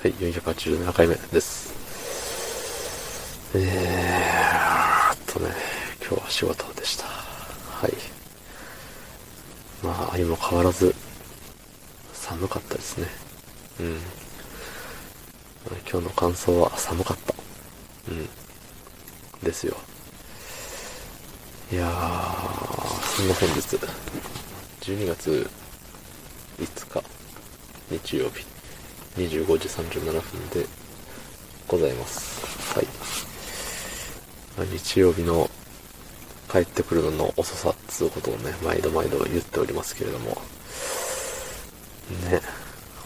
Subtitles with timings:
[0.00, 1.74] はい、487回目です。
[3.52, 5.50] えーっとね、
[6.00, 7.04] 今日は仕事でした。
[7.04, 7.92] はい。
[9.82, 10.94] まあ、相も変わらず、
[12.12, 13.08] 寒かったですね。
[13.80, 13.98] うん。
[15.90, 17.34] 今日の感想は寒かった。
[18.08, 18.28] うん。
[19.42, 19.76] ですよ。
[21.72, 21.90] いやー、
[23.16, 23.76] そんな本日、
[24.80, 25.50] 12月
[26.60, 27.02] 5日、
[27.90, 28.46] 日曜日、
[29.18, 30.66] 25時37分で
[31.66, 32.74] ございます。
[32.74, 32.86] はい。
[34.66, 35.50] 日曜日の
[36.50, 40.30] 帰ってくるのの遅さっつうことをね、毎度毎度言っておりますけれども、
[42.30, 42.40] ね、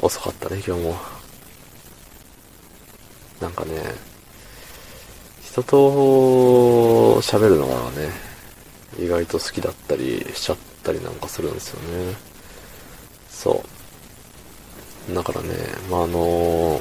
[0.00, 0.96] 遅かったね、今日も。
[3.40, 3.82] なんかね、
[5.42, 8.10] 人と喋るのがね、
[8.98, 12.14] 意外と好きだったりしちゃったりなんかするんですよね。
[13.28, 13.81] そう。
[15.10, 15.48] だからね、
[15.90, 16.80] まあ、あの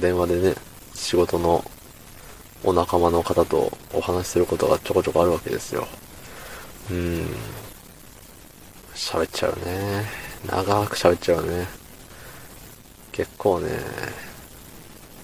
[0.00, 0.54] 電話でね、
[0.94, 1.64] 仕事の
[2.62, 5.86] お仲間の方とお話しすることがちょこちょこあるわけですよ。
[6.90, 7.26] うん。
[8.94, 10.04] 喋っちゃうね。
[10.46, 11.66] 長く喋っちゃうね。
[13.12, 13.70] 結構ね、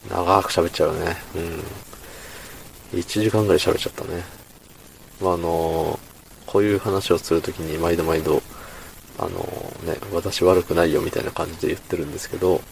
[0.08, 1.16] 長く喋っちゃうね。
[1.34, 2.98] うん。
[2.98, 4.22] 1時間ぐらい喋っちゃったね。
[5.20, 5.98] まあ、あの
[6.46, 8.42] こういう話をするときに毎度毎度、
[9.22, 9.30] あの
[9.84, 12.62] ね、私悪くないよみたいな感じで言ってるんですけど、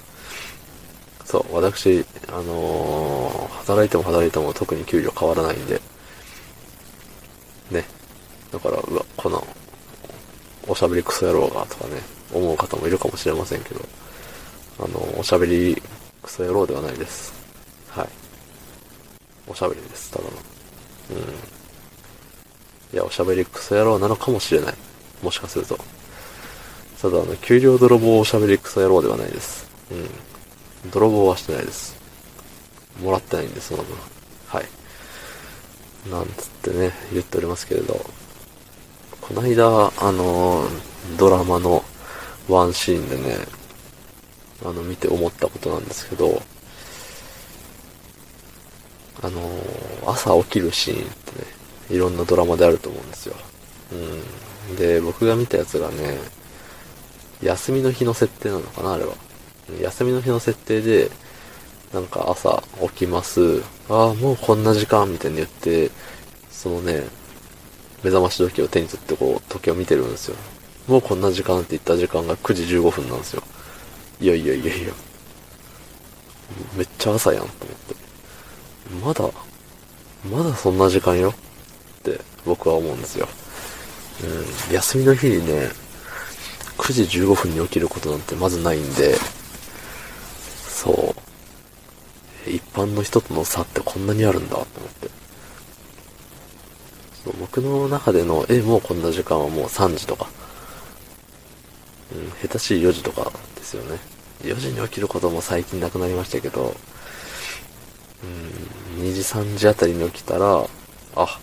[1.27, 5.79] そう、私、あの働いても働いても特に給料変わらないんで、
[7.71, 7.85] ね。
[8.51, 9.47] だから、うわ、この、
[10.67, 12.01] おしゃべりクソ野郎がとかね、
[12.33, 13.81] 思う方もいるかもしれませんけど、
[14.81, 15.83] あの、おしゃべり
[16.23, 17.35] クソ野郎ではないです。
[17.89, 18.09] はい。
[19.47, 20.31] おしゃべりです、ただの。
[21.11, 21.17] うん。
[22.95, 24.75] いや、おしゃべりクソ野郎なのかもしれない。
[25.23, 25.79] もしかすると。
[27.01, 29.69] ただ、あの、給料泥棒おしゃべりクソ野郎ではないです。
[29.91, 30.91] うん。
[30.91, 31.97] 泥棒はしてないです。
[33.01, 33.97] もらってないんで、その分。
[34.49, 34.65] はい。
[36.11, 38.05] なんつってね、言っておりますけれど、
[39.21, 40.65] この間、あの、
[41.19, 41.85] ドラマの
[42.49, 43.37] ワンシーンでね、
[44.65, 46.43] あの、見て思ったことなんですけど、
[49.23, 49.41] あの、
[50.07, 51.47] 朝起きるシーンってね、
[51.91, 53.37] いろんなドラマであると思うんですよ。
[54.71, 54.77] うん。
[54.77, 56.19] で、僕が見たやつがね、
[57.43, 59.15] 休みの日の設定なのかな、あれは。
[59.81, 61.11] 休みの日の設定で、
[61.93, 63.63] なんか朝起きます。
[63.89, 65.91] ああ、もうこんな時間みたいに言って、
[66.51, 67.05] そのね、
[68.03, 70.37] 目覚まし時計を手に取ってこう、時計を見てるんですよ。
[70.87, 73.43] もうこんな時間って言った時間が9時15分なんですよ。
[74.21, 74.93] いやいやいやいや。
[76.77, 77.67] めっちゃ朝やんと
[79.03, 79.23] 思って。
[79.23, 79.31] ま
[80.35, 81.35] だ、まだそんな時間よっ
[82.03, 83.29] て僕は思うんですよ。
[84.69, 85.69] うん、休みの日にね、
[86.89, 89.15] 9時15分に起きることなんてまずないんで、
[90.67, 91.15] そ
[92.47, 92.51] う。
[92.51, 95.11] 一般の人との差ってこんなにあるんだと思って。
[97.25, 100.31] そう僕の中での、え、もうこんな時間はもう3時とか。
[102.15, 103.99] うん、下手しい4時とかですよね。
[104.41, 106.75] 4時に起きることも最近なくなりましたけど、
[108.23, 110.65] うん、2時3時あたりに起きたら、
[111.17, 111.39] あ、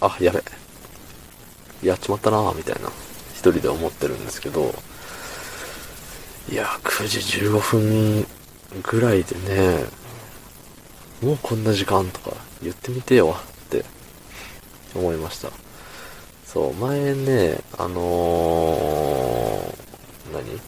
[0.00, 0.42] あ、やべ。
[1.84, 2.90] やっちまったなぁ、みたいな、
[3.40, 4.74] 人で思ってるんですけど、
[6.50, 8.26] いや、9時15分
[8.82, 9.84] ぐらいでね、
[11.22, 13.36] もうこんな時間とか言ってみてよ
[13.66, 13.84] って
[14.94, 15.50] 思いました。
[16.44, 20.60] そう、前ね、あのー、何？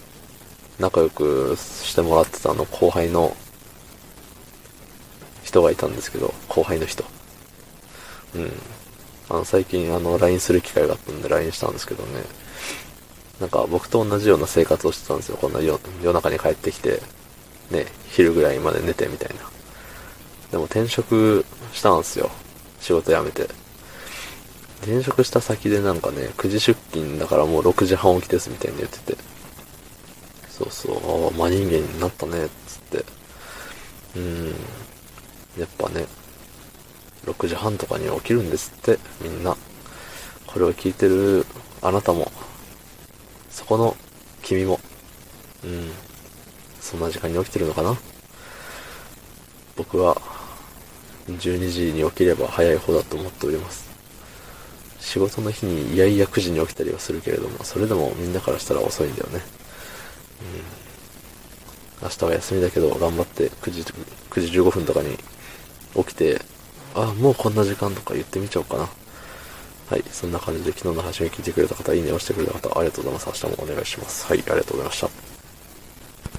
[0.78, 3.36] 仲良くしてもらってたあの後輩の
[5.44, 7.04] 人がいたんですけど、後輩の人。
[8.34, 8.52] うん。
[9.32, 12.22] あの、最近あの、LINE する機会があったんで LINE したんですけどね。
[13.40, 15.38] なんか僕と同じような生活をしてたんですよ。
[15.38, 15.80] こんな夜
[16.12, 17.00] 中に帰ってきて、
[17.70, 19.42] ね、昼ぐらいまで寝てみたいな。
[20.50, 22.30] でも転職したんですよ。
[22.80, 23.48] 仕事辞めて。
[24.82, 29.16] 転職した先でなんかね、9時出勤だからもう6時半起きですみたいに言ってて。
[30.50, 33.04] そうそう、ああ、真人間になったね、つって。
[34.16, 34.54] うん。
[35.58, 36.06] やっぱね、
[37.26, 39.56] 6時半とかに起きるんですって、みんな。
[40.46, 41.46] これを聞いてる
[41.80, 42.30] あなたも、
[43.50, 43.96] そこの
[44.42, 44.80] 君も、
[45.64, 45.90] うん。
[46.80, 47.96] そんな時間に起きてるのかな
[49.76, 50.20] 僕は、
[51.28, 53.90] 12時に起きれば早い方だと思っております。
[55.00, 59.40] 仕事の日にいやいや9時に起きたりはするけれども、それでもみんなからしたら遅いんだよね。
[62.00, 62.08] うん。
[62.08, 63.82] 明日は休みだけど、頑張って9時、
[64.30, 65.16] 9時15分とかに
[65.94, 66.40] 起きて、
[66.94, 68.88] あ、もうこんな時間とか言ってみちゃおうかな。
[69.88, 70.04] はい。
[70.10, 73.44] そんな感じで昨日の配信を聞いてくれた方、いいねをしてくれた方、ありがとうございます。
[73.46, 74.26] 明日もお願いします。
[74.26, 74.38] はい。
[74.40, 75.31] ありがとうございました。